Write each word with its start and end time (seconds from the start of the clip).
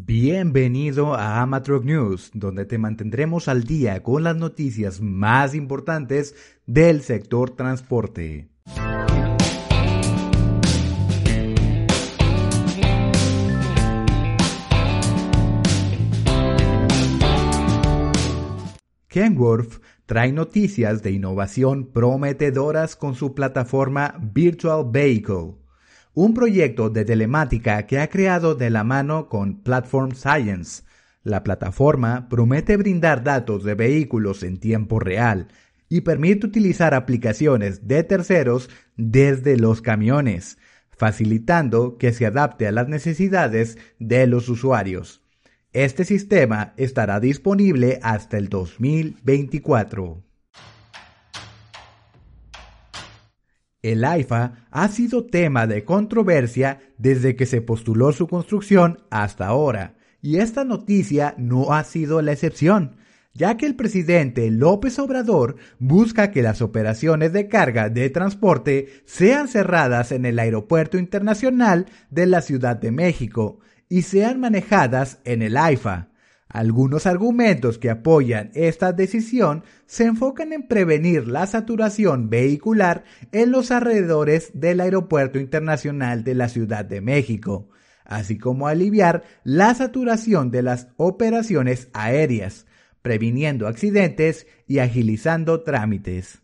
Bienvenido 0.00 1.14
a 1.14 1.42
Amatron 1.42 1.84
News, 1.84 2.30
donde 2.32 2.64
te 2.64 2.78
mantendremos 2.78 3.48
al 3.48 3.64
día 3.64 4.00
con 4.00 4.22
las 4.22 4.36
noticias 4.36 5.00
más 5.00 5.56
importantes 5.56 6.36
del 6.66 7.02
sector 7.02 7.50
transporte. 7.50 8.48
Kenworth 19.08 19.82
trae 20.06 20.30
noticias 20.30 21.02
de 21.02 21.10
innovación 21.10 21.90
prometedoras 21.90 22.94
con 22.94 23.16
su 23.16 23.34
plataforma 23.34 24.14
Virtual 24.20 24.84
Vehicle 24.88 25.56
un 26.20 26.34
proyecto 26.34 26.90
de 26.90 27.04
telemática 27.04 27.86
que 27.86 28.00
ha 28.00 28.08
creado 28.08 28.56
de 28.56 28.70
la 28.70 28.82
mano 28.82 29.28
con 29.28 29.62
Platform 29.62 30.16
Science. 30.16 30.82
La 31.22 31.44
plataforma 31.44 32.28
promete 32.28 32.76
brindar 32.76 33.22
datos 33.22 33.62
de 33.62 33.76
vehículos 33.76 34.42
en 34.42 34.58
tiempo 34.58 34.98
real 34.98 35.46
y 35.88 36.00
permite 36.00 36.44
utilizar 36.44 36.92
aplicaciones 36.92 37.86
de 37.86 38.02
terceros 38.02 38.68
desde 38.96 39.56
los 39.58 39.80
camiones, 39.80 40.58
facilitando 40.90 41.98
que 41.98 42.12
se 42.12 42.26
adapte 42.26 42.66
a 42.66 42.72
las 42.72 42.88
necesidades 42.88 43.78
de 44.00 44.26
los 44.26 44.48
usuarios. 44.48 45.22
Este 45.72 46.04
sistema 46.04 46.74
estará 46.76 47.20
disponible 47.20 48.00
hasta 48.02 48.38
el 48.38 48.48
2024. 48.48 50.27
El 53.92 54.04
AIFA 54.04 54.66
ha 54.70 54.88
sido 54.88 55.24
tema 55.24 55.66
de 55.66 55.82
controversia 55.82 56.80
desde 56.98 57.36
que 57.36 57.46
se 57.46 57.62
postuló 57.62 58.12
su 58.12 58.28
construcción 58.28 58.98
hasta 59.08 59.46
ahora, 59.46 59.94
y 60.20 60.36
esta 60.36 60.62
noticia 60.64 61.34
no 61.38 61.72
ha 61.72 61.84
sido 61.84 62.20
la 62.20 62.32
excepción, 62.32 62.96
ya 63.32 63.56
que 63.56 63.64
el 63.64 63.76
presidente 63.76 64.50
López 64.50 64.98
Obrador 64.98 65.56
busca 65.78 66.30
que 66.32 66.42
las 66.42 66.60
operaciones 66.60 67.32
de 67.32 67.48
carga 67.48 67.88
de 67.88 68.10
transporte 68.10 68.88
sean 69.06 69.48
cerradas 69.48 70.12
en 70.12 70.26
el 70.26 70.38
Aeropuerto 70.38 70.98
Internacional 70.98 71.86
de 72.10 72.26
la 72.26 72.42
Ciudad 72.42 72.76
de 72.76 72.90
México 72.90 73.60
y 73.88 74.02
sean 74.02 74.38
manejadas 74.38 75.20
en 75.24 75.40
el 75.40 75.56
AIFA, 75.56 76.08
algunos 76.48 77.06
argumentos 77.06 77.76
que 77.76 77.90
apoyan 77.90 78.50
esta 78.54 78.92
decisión 78.92 79.64
se 79.86 80.04
enfocan 80.04 80.54
en 80.54 80.66
prevenir 80.66 81.28
la 81.28 81.46
saturación 81.46 82.30
vehicular 82.30 83.04
en 83.32 83.50
los 83.50 83.70
alrededores 83.70 84.50
del 84.54 84.80
Aeropuerto 84.80 85.38
Internacional 85.38 86.24
de 86.24 86.34
la 86.34 86.48
Ciudad 86.48 86.86
de 86.86 87.02
México, 87.02 87.68
así 88.04 88.38
como 88.38 88.66
aliviar 88.66 89.24
la 89.44 89.74
saturación 89.74 90.50
de 90.50 90.62
las 90.62 90.88
operaciones 90.96 91.90
aéreas, 91.92 92.66
previniendo 93.02 93.66
accidentes 93.66 94.46
y 94.66 94.78
agilizando 94.78 95.62
trámites. 95.62 96.42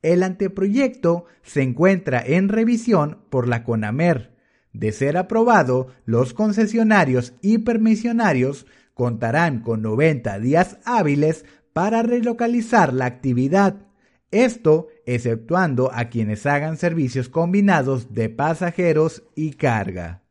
El 0.00 0.22
anteproyecto 0.22 1.26
se 1.42 1.62
encuentra 1.62 2.22
en 2.24 2.48
revisión 2.48 3.24
por 3.30 3.46
la 3.48 3.64
CONAMER. 3.64 4.32
De 4.72 4.90
ser 4.90 5.18
aprobado, 5.18 5.88
los 6.06 6.32
concesionarios 6.32 7.34
y 7.42 7.58
permisionarios 7.58 8.66
contarán 8.94 9.60
con 9.60 9.82
90 9.82 10.38
días 10.38 10.78
hábiles 10.84 11.44
para 11.72 12.02
relocalizar 12.02 12.92
la 12.92 13.06
actividad. 13.06 13.86
Esto 14.30 14.88
exceptuando 15.06 15.90
a 15.92 16.06
quienes 16.06 16.46
hagan 16.46 16.76
servicios 16.76 17.28
combinados 17.28 18.14
de 18.14 18.28
pasajeros 18.28 19.24
y 19.34 19.52
carga. 19.52 20.22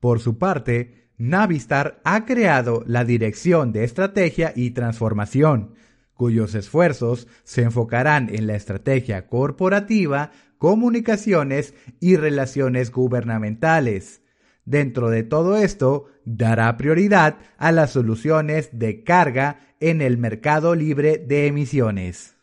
Por 0.00 0.20
su 0.20 0.36
parte, 0.36 1.08
Navistar 1.16 2.00
ha 2.04 2.26
creado 2.26 2.82
la 2.86 3.04
Dirección 3.04 3.72
de 3.72 3.84
Estrategia 3.84 4.52
y 4.54 4.72
Transformación, 4.72 5.76
cuyos 6.12 6.54
esfuerzos 6.54 7.26
se 7.44 7.62
enfocarán 7.62 8.28
en 8.34 8.46
la 8.46 8.54
estrategia 8.54 9.26
corporativa, 9.28 10.30
comunicaciones 10.58 11.74
y 12.00 12.16
relaciones 12.16 12.90
gubernamentales. 12.90 14.23
Dentro 14.64 15.10
de 15.10 15.22
todo 15.22 15.56
esto, 15.56 16.06
dará 16.24 16.76
prioridad 16.76 17.38
a 17.58 17.72
las 17.72 17.90
soluciones 17.92 18.70
de 18.72 19.04
carga 19.04 19.60
en 19.80 20.00
el 20.00 20.16
mercado 20.16 20.74
libre 20.74 21.18
de 21.18 21.46
emisiones. 21.46 22.36